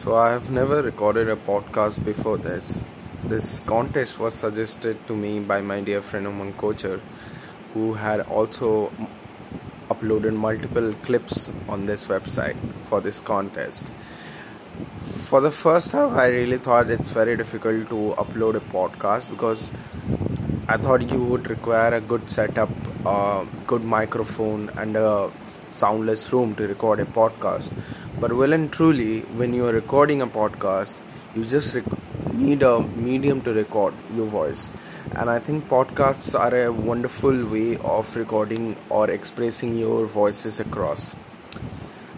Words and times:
So, 0.00 0.14
I 0.14 0.30
have 0.30 0.48
never 0.52 0.80
recorded 0.80 1.28
a 1.28 1.34
podcast 1.34 2.04
before 2.04 2.38
this. 2.38 2.84
This 3.24 3.58
contest 3.58 4.20
was 4.20 4.32
suggested 4.32 4.96
to 5.08 5.16
me 5.16 5.40
by 5.40 5.60
my 5.60 5.80
dear 5.80 6.00
friend 6.00 6.26
Umang 6.26 6.52
Kocher, 6.52 7.00
who 7.74 7.94
had 7.94 8.20
also 8.20 8.92
uploaded 9.90 10.34
multiple 10.34 10.94
clips 11.02 11.50
on 11.68 11.86
this 11.86 12.04
website 12.04 12.56
for 12.88 13.00
this 13.00 13.18
contest. 13.18 13.88
For 15.30 15.40
the 15.40 15.50
first 15.50 15.90
time, 15.90 16.16
I 16.16 16.26
really 16.26 16.58
thought 16.58 16.90
it's 16.90 17.10
very 17.10 17.36
difficult 17.36 17.88
to 17.88 18.14
upload 18.24 18.54
a 18.54 18.60
podcast 18.60 19.28
because 19.28 19.72
I 20.70 20.76
thought 20.76 21.10
you 21.10 21.18
would 21.24 21.48
require 21.48 21.94
a 21.94 22.00
good 22.02 22.28
setup, 22.28 22.68
a 23.06 23.46
good 23.66 23.84
microphone, 23.84 24.68
and 24.76 24.96
a 24.96 25.30
soundless 25.72 26.30
room 26.30 26.54
to 26.56 26.68
record 26.68 27.00
a 27.00 27.06
podcast. 27.06 27.72
But 28.20 28.34
well 28.34 28.52
and 28.52 28.70
truly, 28.70 29.20
when 29.40 29.54
you 29.54 29.64
are 29.66 29.72
recording 29.72 30.20
a 30.20 30.26
podcast, 30.26 30.98
you 31.34 31.46
just 31.46 31.74
rec- 31.74 32.34
need 32.34 32.62
a 32.62 32.80
medium 32.80 33.40
to 33.42 33.54
record 33.54 33.94
your 34.14 34.26
voice. 34.26 34.70
And 35.16 35.30
I 35.30 35.38
think 35.38 35.68
podcasts 35.68 36.38
are 36.38 36.54
a 36.54 36.70
wonderful 36.70 37.46
way 37.46 37.78
of 37.78 38.14
recording 38.14 38.76
or 38.90 39.10
expressing 39.10 39.78
your 39.78 40.04
voices 40.04 40.60
across. 40.60 41.16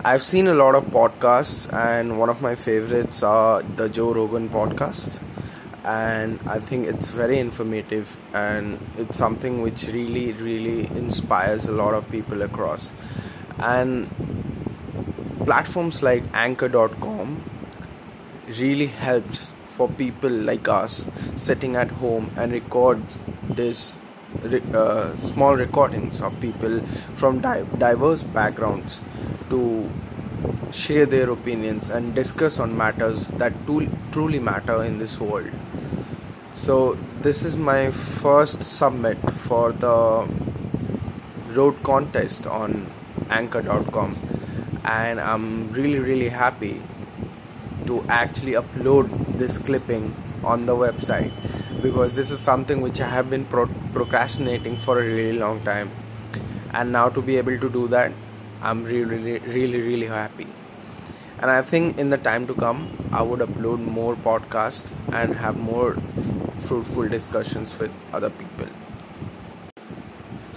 I've 0.05 0.24
seen 0.24 0.48
a 0.48 0.55
lot 0.55 0.74
of 0.74 0.86
podcasts, 0.86 1.72
and 1.72 2.19
one 2.19 2.28
of 2.28 2.42
my 2.42 2.56
favorites 2.56 3.22
are 3.22 3.62
the 3.62 3.88
Joe 3.88 4.12
Rogan 4.12 4.48
podcast 4.48 5.20
and 5.84 6.39
I 6.47 6.59
think 6.59 6.87
it's 6.87 7.11
very 7.11 7.39
informative 7.39 8.16
and 8.34 8.79
it's 8.98 9.16
something 9.16 9.62
which 9.62 9.87
really, 9.89 10.33
really 10.33 10.87
inspires 10.97 11.66
a 11.66 11.73
lot 11.73 11.95
of 11.95 12.11
people 12.11 12.43
across. 12.43 12.93
And 13.59 14.09
platforms 15.45 16.03
like 16.03 16.23
Anchor.com 16.34 17.43
really 18.59 18.87
helps 18.87 19.53
for 19.77 19.89
people 19.89 20.31
like 20.31 20.69
us 20.69 21.09
sitting 21.37 21.77
at 21.77 21.89
home 21.89 22.31
and 22.37 22.53
records 22.53 23.19
this 23.48 23.97
uh, 24.75 25.17
small 25.17 25.56
recordings 25.56 26.20
of 26.20 26.39
people 26.41 26.81
from 27.15 27.41
di- 27.41 27.65
diverse 27.78 28.22
backgrounds 28.22 29.00
to 29.48 29.91
share 30.72 31.06
their 31.06 31.30
opinions 31.30 31.91
and 31.91 32.14
discuss 32.14 32.58
on 32.58 32.77
matters 32.77 33.28
that 33.42 33.52
truly 34.12 34.38
matter 34.38 34.82
in 34.82 34.98
this 34.98 35.19
world. 35.20 35.50
So, 36.52 36.94
this 37.20 37.44
is 37.44 37.56
my 37.56 37.91
first 37.91 38.62
submit 38.62 39.19
for 39.32 39.72
the 39.72 40.28
Rode 41.55 41.82
contest 41.82 42.47
on 42.47 42.86
anchor.com, 43.28 44.16
and 44.84 45.20
I'm 45.20 45.72
really, 45.72 45.98
really 45.98 46.28
happy 46.28 46.80
to 47.86 48.04
actually 48.08 48.52
upload 48.52 49.38
this 49.38 49.58
clipping 49.58 50.14
on 50.44 50.66
the 50.66 50.75
website. 50.75 51.32
Because 51.82 52.14
this 52.14 52.30
is 52.30 52.41
something 52.41 52.82
which 52.82 53.00
I 53.00 53.08
have 53.08 53.30
been 53.30 53.47
pro- 53.47 53.66
procrastinating 53.92 54.77
for 54.77 55.00
a 55.00 55.04
really 55.04 55.38
long 55.38 55.62
time, 55.62 55.91
and 56.72 56.92
now 56.92 57.08
to 57.08 57.22
be 57.22 57.36
able 57.36 57.58
to 57.58 57.70
do 57.70 57.88
that, 57.88 58.12
I'm 58.62 58.84
really, 58.84 59.05
really, 59.05 59.39
really, 59.39 59.80
really 59.80 60.06
happy. 60.06 60.47
And 61.41 61.50
i 61.50 61.62
think 61.62 61.98
in 62.03 62.11
the 62.11 62.19
time 62.25 62.47
to 62.48 62.55
come 62.62 62.80
i 63.19 63.22
would 63.28 63.42
upload 63.44 63.84
more 63.98 64.14
podcasts 64.25 64.91
and 65.20 65.34
have 65.42 65.56
more 65.69 65.94
fruitful 66.66 67.08
discussions 67.08 67.72
with 67.78 67.91
other 68.19 68.28
people 68.41 68.66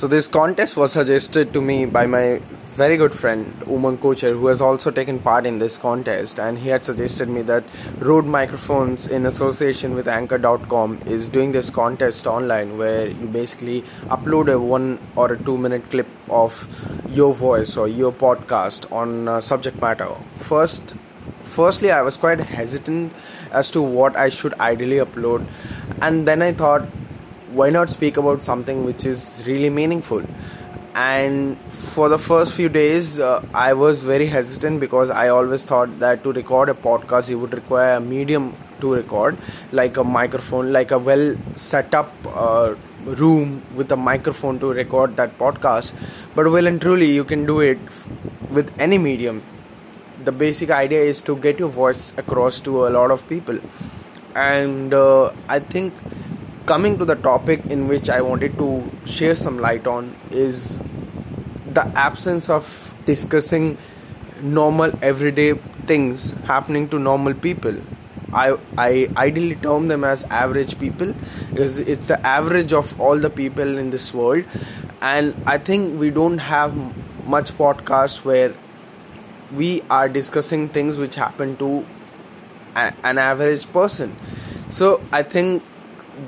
so 0.04 0.08
this 0.10 0.28
contest 0.28 0.76
was 0.76 0.92
suggested 0.92 1.54
to 1.54 1.62
me 1.62 1.86
by 1.86 2.06
my 2.06 2.42
very 2.80 2.98
good 2.98 3.16
friend 3.16 3.46
Umang 3.62 3.98
Kocher, 4.00 4.38
who 4.38 4.48
has 4.48 4.60
also 4.60 4.92
taken 4.92 5.18
part 5.18 5.46
in 5.46 5.60
this 5.60 5.78
contest, 5.78 6.42
and 6.42 6.58
he 6.58 6.68
had 6.68 6.84
suggested 6.84 7.30
me 7.30 7.42
that 7.44 7.64
Rode 8.00 8.26
Microphones, 8.26 9.08
in 9.08 9.26
association 9.26 9.96
with 9.96 10.10
Anchor.com, 10.10 11.00
is 11.06 11.30
doing 11.30 11.54
this 11.54 11.70
contest 11.70 12.28
online 12.28 12.78
where 12.78 13.08
you 13.08 13.28
basically 13.28 13.84
upload 14.18 14.52
a 14.52 14.60
one 14.60 15.00
or 15.16 15.32
a 15.32 15.38
two 15.42 15.58
minute 15.58 15.90
clip 15.90 16.08
of 16.30 16.68
your 17.10 17.34
voice 17.34 17.78
or 17.78 17.88
your 17.88 18.12
podcast 18.12 18.92
on 18.92 19.30
a 19.30 19.42
subject 19.42 19.80
matter. 19.80 20.10
First, 20.36 20.98
firstly, 21.44 21.92
I 21.92 22.02
was 22.02 22.18
quite 22.18 22.42
hesitant 22.42 23.14
as 23.54 23.72
to 23.72 23.82
what 23.82 24.18
I 24.18 24.28
should 24.28 24.54
ideally 24.56 24.98
upload, 24.98 25.46
and 26.02 26.28
then 26.28 26.42
I 26.42 26.52
thought, 26.52 26.90
why 27.60 27.70
not 27.70 27.90
speak 27.90 28.18
about 28.18 28.44
something 28.44 28.86
which 28.86 29.06
is 29.06 29.44
really 29.48 29.70
meaningful? 29.70 30.24
and 30.96 31.58
for 31.76 32.08
the 32.08 32.20
first 32.20 32.54
few 32.56 32.70
days 32.70 33.20
uh, 33.20 33.44
i 33.52 33.74
was 33.74 34.04
very 34.04 34.28
hesitant 34.28 34.80
because 34.80 35.10
i 35.10 35.28
always 35.28 35.66
thought 35.66 35.96
that 36.00 36.22
to 36.24 36.32
record 36.34 36.70
a 36.70 36.74
podcast 36.84 37.30
you 37.30 37.40
would 37.40 37.52
require 37.52 37.96
a 37.96 38.00
medium 38.00 38.54
to 38.80 38.94
record 38.94 39.36
like 39.72 39.98
a 39.98 40.04
microphone 40.04 40.72
like 40.72 40.92
a 40.92 41.00
well 41.00 41.36
set 41.56 41.96
up 41.96 42.14
uh, 42.28 42.76
room 43.06 43.62
with 43.76 43.92
a 43.92 43.96
microphone 43.96 44.60
to 44.60 44.72
record 44.74 45.16
that 45.18 45.38
podcast. 45.38 45.94
But 46.36 46.50
well 46.52 46.68
and 46.68 46.82
truly 46.82 47.12
you 47.12 47.24
can 47.24 47.46
do 47.46 47.60
it 47.60 47.80
with 48.50 48.74
any 48.80 48.98
medium. 48.98 49.42
The 50.24 50.32
basic 50.32 50.70
idea 50.70 51.02
is 51.02 51.22
to 51.24 51.36
get 51.36 51.60
your 51.60 51.70
voice 51.70 52.14
across 52.18 52.60
to 52.62 52.88
a 52.88 52.90
lot 52.90 53.12
of 53.12 53.28
people. 53.28 53.60
And 54.36 54.94
uh, 54.94 55.32
i 55.48 55.60
think 55.60 55.94
coming 56.66 56.98
to 56.98 57.06
the 57.06 57.16
topic 57.16 57.66
in 57.66 57.88
which 57.88 58.10
I 58.10 58.22
wanted 58.22 58.58
to 58.58 58.90
share 59.06 59.36
some 59.36 59.60
light 59.60 59.88
on 59.88 60.16
is 60.32 60.82
the 61.68 61.86
absence 61.96 62.50
of 62.50 62.94
discussing 63.06 63.78
normal 64.42 64.92
everyday 65.02 65.54
things 65.54 66.32
happening 66.46 66.88
to 66.90 67.00
normal 67.00 67.34
people. 67.34 67.76
I, 68.32 68.58
I 68.78 69.10
ideally 69.16 69.56
term 69.56 69.88
them 69.88 70.04
as 70.04 70.24
average 70.26 70.80
people. 70.80 71.14
Because 71.50 71.80
it's 71.80 72.08
the 72.08 72.26
average 72.26 72.74
of 72.74 73.00
all 73.00 73.18
the 73.18 73.30
people 73.30 73.78
in 73.78 73.90
this 73.90 74.14
world. 74.14 74.46
And 75.02 75.36
I 75.46 75.58
think 75.58 76.00
we 76.00 76.10
don't 76.10 76.40
have 76.40 76.76
much 77.28 77.52
podcasts 77.52 78.24
where 78.24 78.54
we 79.54 79.84
are 79.90 80.10
discussing 80.10 80.70
things 80.70 80.98
which 80.98 81.16
happen 81.16 81.58
to 81.58 81.86
an 82.76 83.18
average 83.18 83.72
person. 83.72 84.16
So 84.72 85.02
I 85.12 85.22
think 85.22 85.62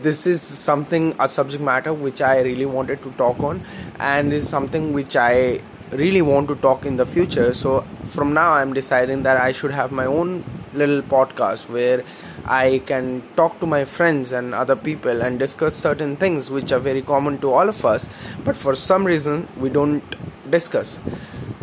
this 0.02 0.26
is 0.26 0.42
something 0.42 1.16
a 1.20 1.28
subject 1.28 1.62
matter 1.62 1.94
which 1.94 2.22
I 2.22 2.42
really 2.42 2.66
wanted 2.66 3.02
to 3.04 3.12
talk 3.14 3.40
on, 3.40 3.62
and 4.00 4.34
is 4.34 4.50
something 4.50 4.94
which 4.94 5.16
I 5.16 5.62
really 5.92 6.22
want 6.22 6.48
to 6.48 6.56
talk 6.56 6.86
in 6.86 6.98
the 6.98 7.06
future. 7.06 7.54
So 7.54 7.82
from 8.04 8.34
now, 8.34 8.54
I'm 8.54 8.74
deciding 8.74 9.24
that 9.24 9.38
I 9.38 9.52
should 9.52 9.72
have 9.72 9.92
my 9.92 10.06
own 10.06 10.44
little 10.74 11.02
podcast 11.02 11.70
where 11.70 12.04
I 12.46 12.82
can 12.86 13.24
talk 13.36 13.60
to 13.60 13.66
my 13.66 13.86
friends 13.86 14.32
and 14.32 14.54
other 14.54 14.76
people 14.76 15.22
and 15.22 15.40
discuss 15.40 15.76
certain 15.76 16.16
things 16.16 16.50
which 16.50 16.72
are 16.72 16.80
very 16.80 17.02
common 17.02 17.38
to 17.40 17.52
all 17.52 17.70
of 17.70 17.86
us, 17.86 18.08
but 18.44 18.56
for 18.56 18.76
some 18.76 19.06
reason 19.06 19.48
we 19.58 19.70
don't 19.70 20.04
discuss. 20.50 21.00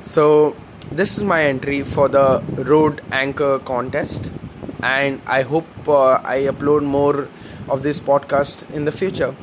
So 0.02 0.56
this 0.90 1.16
is 1.16 1.24
my 1.24 1.44
entry 1.44 1.82
for 1.82 2.08
the 2.08 2.42
Rode 2.56 3.00
Anchor 3.12 3.58
contest, 3.58 4.30
and 4.82 5.20
I 5.26 5.42
hope 5.42 5.66
uh, 5.86 6.20
I 6.24 6.40
upload 6.50 6.82
more 6.82 7.28
of 7.72 7.82
this 7.82 7.98
podcast 8.00 8.70
in 8.74 8.84
the 8.84 8.92
future. 8.92 9.34